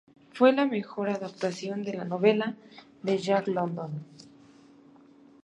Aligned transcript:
Fue 0.33 0.51
la 0.51 0.65
mejor 0.65 1.11
adaptación 1.11 1.83
de 1.83 1.93
la 1.93 2.05
novela 2.05 2.55
de 3.03 3.19
Jack 3.19 3.47
London. 3.49 4.03